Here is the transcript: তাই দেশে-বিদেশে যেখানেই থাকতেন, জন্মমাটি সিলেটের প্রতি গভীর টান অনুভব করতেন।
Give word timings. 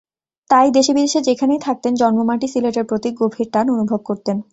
তাই 0.49 0.67
দেশে-বিদেশে 0.71 1.19
যেখানেই 1.21 1.59
থাকতেন, 1.59 1.93
জন্মমাটি 1.95 2.47
সিলেটের 2.47 2.85
প্রতি 2.85 3.09
গভীর 3.19 3.47
টান 3.51 3.65
অনুভব 3.69 3.99
করতেন। 4.05 4.37